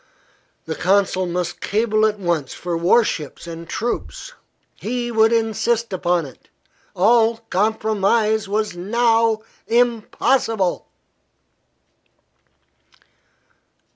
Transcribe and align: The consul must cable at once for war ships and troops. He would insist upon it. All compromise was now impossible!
The 0.65 0.73
consul 0.73 1.27
must 1.27 1.61
cable 1.61 2.07
at 2.07 2.17
once 2.17 2.55
for 2.55 2.75
war 2.75 3.03
ships 3.03 3.45
and 3.45 3.69
troops. 3.69 4.33
He 4.73 5.11
would 5.11 5.31
insist 5.31 5.93
upon 5.93 6.25
it. 6.25 6.49
All 6.95 7.37
compromise 7.51 8.49
was 8.49 8.75
now 8.75 9.43
impossible! 9.67 10.87